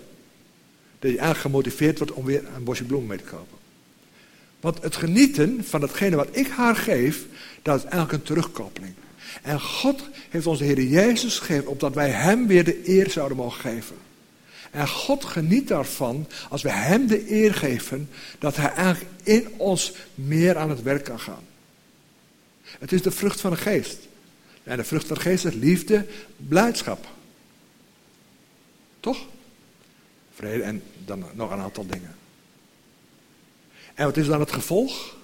[1.00, 3.58] Dat je eigenlijk gemotiveerd wordt om weer een bosje bloemen mee te kopen.
[4.60, 7.26] Want het genieten van datgene wat ik haar geef,
[7.62, 8.94] dat is eigenlijk een terugkoppeling.
[9.42, 13.62] En God heeft onze Heer Jezus gegeven, opdat wij Hem weer de eer zouden mogen
[13.62, 13.96] geven.
[14.72, 18.10] En God geniet daarvan als we Hem de eer geven
[18.40, 21.44] dat Hij eigenlijk in ons meer aan het werk kan gaan.
[22.62, 23.98] Het is de vrucht van de geest.
[24.64, 26.06] En de vrucht van de geest is liefde,
[26.38, 27.08] blijdschap.
[29.00, 29.26] Toch?
[30.36, 32.16] Vrede en dan nog een aantal dingen.
[33.94, 35.16] En wat is dan het gevolg?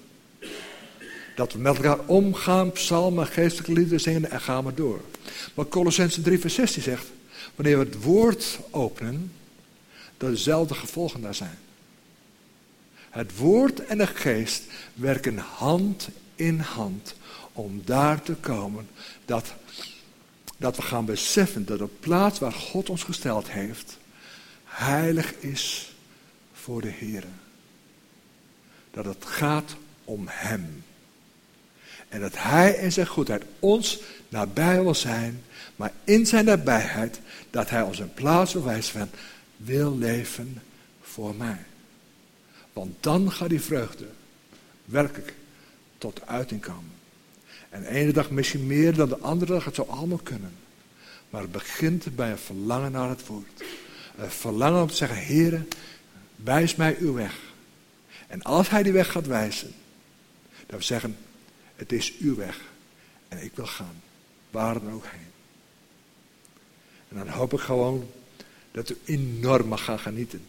[1.40, 5.02] Dat we met elkaar omgaan, psalmen, geestelijke liederen zingen en gaan maar door.
[5.54, 7.06] Maar Colossense 3 vers 16 zegt,
[7.56, 9.32] wanneer we het woord openen,
[10.18, 11.58] dat dezelfde gevolgen daar zijn.
[13.10, 14.64] Het woord en de geest
[14.94, 17.16] werken hand in hand
[17.54, 18.88] om daar te komen
[19.26, 19.54] dat,
[20.58, 23.98] dat we gaan beseffen dat de plaats waar God ons gesteld heeft,
[24.64, 25.96] heilig is
[26.54, 27.24] voor de Heer.
[28.92, 30.84] Dat het gaat om Hem.
[32.10, 33.99] En dat Hij in zijn goedheid ons
[34.30, 35.43] nabij wil zijn,
[35.76, 39.10] maar in zijn nabijheid dat Hij ons een plaats bewijst van
[39.57, 40.62] wil leven
[41.01, 41.66] voor mij.
[42.74, 44.05] Want dan gaat die vreugde
[44.86, 45.34] werkelijk
[45.97, 46.91] tot uiting komen.
[47.70, 50.53] En de ene dag misschien meer dan de andere dag, het zou allemaal kunnen.
[51.30, 53.64] Maar het begint bij een verlangen naar het woord.
[54.18, 55.66] Een verlangen om te zeggen, Heere,
[56.36, 57.38] wijs mij uw weg.
[58.28, 59.74] En als hij die weg gaat wijzen,
[60.66, 61.18] dan zeggen,
[61.80, 62.61] het is uw weg.
[63.27, 64.01] En ik wil gaan,
[64.51, 65.32] waar dan ook heen.
[67.09, 68.09] En dan hoop ik gewoon
[68.71, 70.45] dat u enorm mag gaan genieten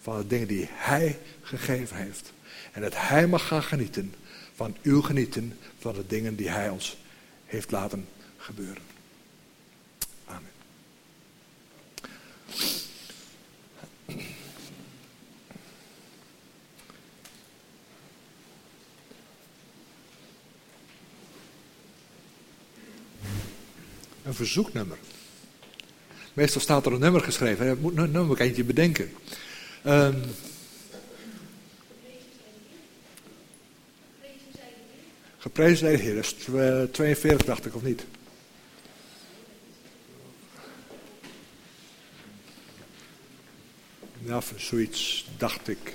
[0.00, 2.32] van de dingen die Hij gegeven heeft.
[2.72, 4.14] En dat Hij mag gaan genieten
[4.54, 6.98] van uw genieten van de dingen die Hij ons
[7.46, 8.82] heeft laten gebeuren.
[24.38, 24.98] Verzoeknummer.
[26.32, 27.66] Meestal staat er een nummer geschreven.
[27.66, 29.10] Je moet een nummer eentje bedenken.
[29.86, 30.22] Um,
[35.38, 36.14] geprezen zij de Heer.
[36.14, 36.34] Dat is
[36.92, 38.04] 42, dacht ik, of niet?
[44.24, 45.94] Ja, zoiets dacht ik.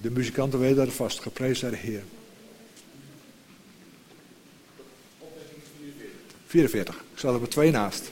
[0.00, 1.20] De muzikanten weten dat vast.
[1.20, 2.02] Geprezen de Heer.
[6.50, 6.94] 44.
[6.94, 8.10] Ik zat er met twee naast.